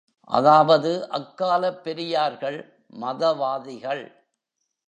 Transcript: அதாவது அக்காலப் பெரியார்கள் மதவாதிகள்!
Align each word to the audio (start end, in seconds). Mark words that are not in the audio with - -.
அதாவது 0.27 0.91
அக்காலப் 1.09 1.83
பெரியார்கள் 1.83 2.59
மதவாதிகள்! 2.93 4.03